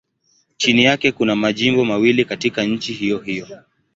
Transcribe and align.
Chini 0.57 0.83
yake 0.83 1.11
kuna 1.11 1.35
majimbo 1.35 1.85
mawili 1.85 2.25
katika 2.25 2.63
nchi 2.63 2.93
hiyohiyo. 2.93 3.47